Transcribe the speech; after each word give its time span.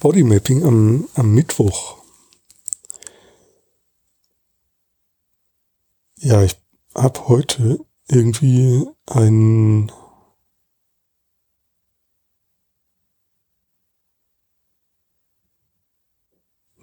Bodymapping 0.00 0.64
am, 0.64 1.08
am 1.14 1.34
Mittwoch. 1.34 1.98
Ja, 6.20 6.42
ich 6.42 6.56
habe 6.94 7.28
heute 7.28 7.80
irgendwie 8.08 8.86
ein 9.06 9.92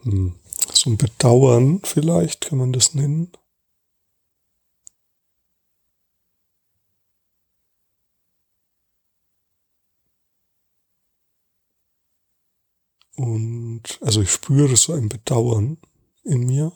hm, 0.04 0.36
so 0.74 0.90
ein 0.90 0.98
Bedauern 0.98 1.82
vielleicht 1.84 2.42
kann 2.42 2.60
man 2.60 2.74
das 2.74 2.94
nennen. 2.94 3.32
Und 13.16 13.98
also 14.02 14.22
ich 14.22 14.32
spüre 14.32 14.76
so 14.76 14.94
ein 14.94 15.10
Bedauern 15.10 15.78
in 16.24 16.46
mir 16.46 16.76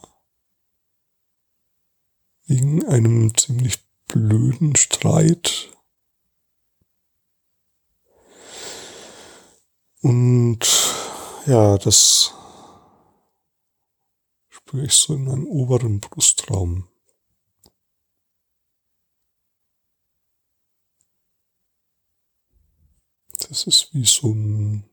wegen 2.46 2.84
einem 2.86 3.36
ziemlich 3.36 3.78
blöden 4.08 4.74
Streit. 4.74 5.70
Und 10.02 10.60
ja, 11.46 11.78
das 11.78 12.34
spüre 14.48 14.86
ich 14.86 14.94
so 14.94 15.14
in 15.14 15.24
meinem 15.24 15.46
oberen 15.46 16.00
Brustraum. 16.00 16.88
Das 23.38 23.66
ist 23.66 23.92
wie 23.92 24.04
so 24.04 24.32
ein 24.32 24.89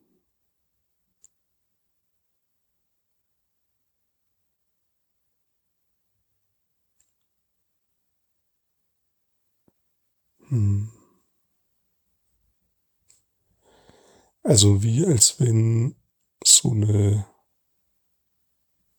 Also 14.44 14.82
wie 14.82 15.06
als 15.06 15.40
wenn 15.40 15.96
so 16.44 16.72
eine 16.72 17.28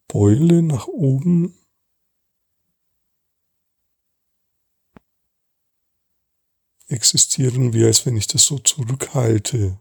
Beule 0.09 0.63
nach 0.63 0.87
oben 0.89 1.55
existieren, 6.89 7.73
wie 7.73 7.85
als 7.85 8.05
wenn 8.07 8.17
ich 8.17 8.27
das 8.27 8.45
so 8.45 8.59
zurückhalte. 8.59 9.79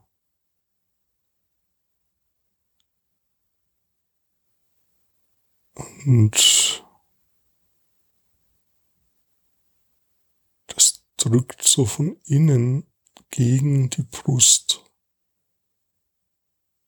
Und 6.06 6.57
drückt 11.28 11.68
so 11.68 11.86
von 11.86 12.18
innen 12.26 12.86
gegen 13.30 13.90
die 13.90 14.04
Brust. 14.04 14.84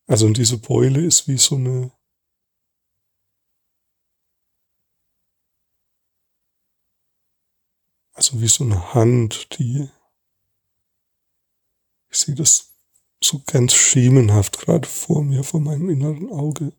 Also 0.08 0.26
und 0.26 0.38
diese 0.38 0.58
Beule 0.58 1.06
ist 1.06 1.28
wie 1.28 1.38
so 1.38 1.56
eine 1.56 1.92
also 8.14 8.42
wie 8.42 8.48
so 8.48 8.64
eine 8.64 8.94
Hand, 8.94 9.60
die 9.60 9.90
ich 12.12 12.18
sehe 12.18 12.36
das 12.36 12.74
so 13.22 13.42
ganz 13.46 13.74
schemenhaft 13.74 14.60
gerade 14.60 14.88
vor 14.88 15.24
mir, 15.24 15.44
vor 15.44 15.60
meinem 15.60 15.90
inneren 15.90 16.32
Auge. 16.32 16.74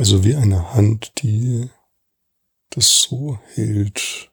Also 0.00 0.24
wie 0.24 0.34
eine 0.34 0.72
Hand, 0.72 1.12
die 1.22 1.68
das 2.70 3.02
so 3.02 3.38
hält. 3.52 4.32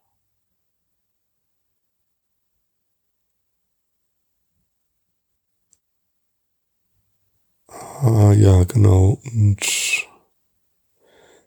Ah 7.67 8.31
ja, 8.31 8.63
genau. 8.63 9.19
Und 9.25 9.59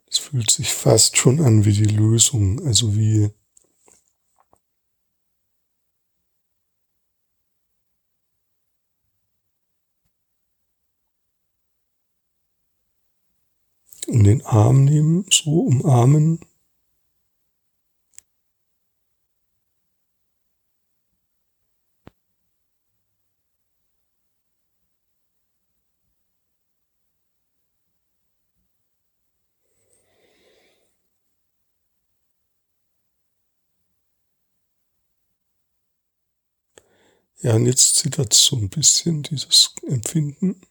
es 0.05 0.19
fühlt 0.19 0.51
sich 0.51 0.71
fast 0.71 1.17
schon 1.17 1.41
an 1.41 1.65
wie 1.65 1.73
die 1.73 1.85
Lösung, 1.85 2.63
also 2.63 2.95
wie 2.95 3.31
in 14.11 14.23
den 14.25 14.45
Arm 14.45 14.83
nehmen, 14.85 15.25
so 15.31 15.61
umarmen. 15.61 16.39
Ja, 37.41 37.55
und 37.55 37.65
jetzt 37.65 37.95
zittert 37.95 38.33
so 38.33 38.55
ein 38.55 38.69
bisschen 38.69 39.23
dieses 39.23 39.73
Empfinden. 39.87 40.61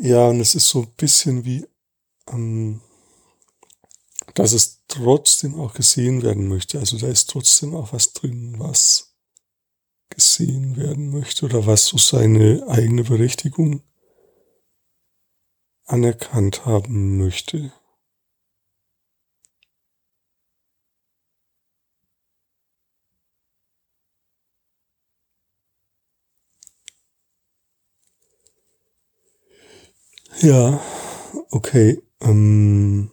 Ja, 0.00 0.28
und 0.28 0.40
es 0.40 0.54
ist 0.54 0.68
so 0.68 0.82
ein 0.82 0.92
bisschen 0.96 1.44
wie, 1.44 1.66
ähm, 2.28 2.80
dass 4.34 4.52
es 4.52 4.84
trotzdem 4.86 5.58
auch 5.58 5.74
gesehen 5.74 6.22
werden 6.22 6.48
möchte. 6.48 6.78
Also 6.78 6.98
da 6.98 7.08
ist 7.08 7.30
trotzdem 7.30 7.74
auch 7.74 7.92
was 7.92 8.12
drin, 8.12 8.54
was 8.58 9.16
gesehen 10.10 10.76
werden 10.76 11.10
möchte 11.10 11.46
oder 11.46 11.66
was 11.66 11.86
so 11.86 11.98
seine 11.98 12.64
eigene 12.68 13.04
Berechtigung 13.04 13.82
anerkannt 15.84 16.64
haben 16.64 17.18
möchte. 17.18 17.72
Ja, 30.40 30.80
okay. 31.50 32.00
Ähm 32.22 33.10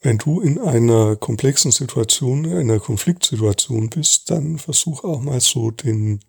Wenn 0.00 0.18
du 0.18 0.40
in 0.40 0.60
einer 0.60 1.16
komplexen 1.16 1.72
Situation, 1.72 2.44
in 2.44 2.52
einer 2.58 2.78
Konfliktsituation 2.78 3.90
bist, 3.90 4.30
dann 4.30 4.58
versuch 4.58 5.02
auch 5.02 5.20
mal 5.20 5.40
so 5.40 5.72
den 5.72 6.20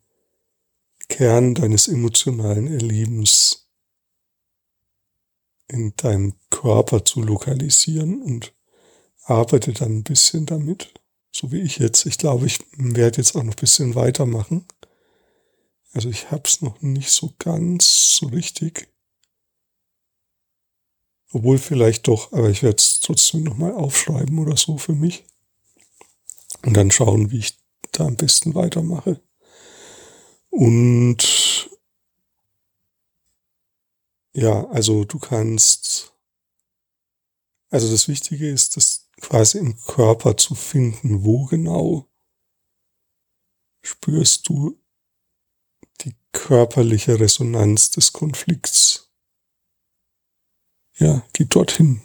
Kern 1.10 1.56
deines 1.56 1.88
emotionalen 1.88 2.68
Erlebens 2.68 3.68
in 5.68 5.94
deinem 5.96 6.34
Körper 6.50 7.06
zu 7.06 7.22
lokalisieren 7.22 8.22
und 8.24 8.54
arbeite 9.26 9.74
dann 9.74 9.98
ein 9.98 10.04
bisschen 10.04 10.46
damit 10.46 10.94
so 11.36 11.52
wie 11.52 11.60
ich 11.60 11.80
jetzt. 11.80 12.06
Ich 12.06 12.18
glaube, 12.18 12.46
ich 12.46 12.60
werde 12.78 13.18
jetzt 13.18 13.36
auch 13.36 13.44
noch 13.44 13.56
ein 13.56 13.60
bisschen 13.60 13.94
weitermachen. 13.94 14.66
Also 15.92 16.10
ich 16.10 16.32
habe 16.32 16.44
es 16.46 16.62
noch 16.62 16.82
nicht 16.82 17.12
so 17.12 17.34
ganz 17.38 18.16
so 18.16 18.28
richtig 18.28 18.88
Obwohl 21.34 21.58
vielleicht 21.58 22.08
doch, 22.08 22.32
aber 22.32 22.50
ich 22.50 22.64
werde 22.64 22.78
es 22.78 23.02
trotzdem 23.02 23.44
nochmal 23.44 23.74
aufschreiben 23.74 24.40
oder 24.40 24.56
so 24.56 24.78
für 24.78 24.94
mich. 24.94 25.26
Und 26.64 26.78
dann 26.78 26.92
schauen, 26.92 27.30
wie 27.30 27.40
ich 27.40 27.58
da 27.92 28.06
am 28.06 28.16
besten 28.16 28.56
weitermache. 28.56 29.20
Und 30.50 31.70
ja, 34.34 34.66
also 34.70 35.04
du 35.04 35.20
kannst, 35.20 36.14
also 37.70 37.92
das 37.92 38.08
Wichtige 38.08 38.50
ist, 38.50 38.78
das 38.78 39.05
quasi 39.28 39.58
im 39.58 39.76
Körper 39.88 40.38
zu 40.38 40.54
finden, 40.54 41.24
wo 41.24 41.46
genau 41.46 42.08
spürst 43.82 44.48
du 44.48 44.80
die 46.02 46.16
körperliche 46.32 47.20
Resonanz 47.20 47.90
des 47.90 48.14
Konflikts. 48.14 49.12
Ja, 50.98 51.26
geh 51.34 51.46
dorthin. 51.46 52.05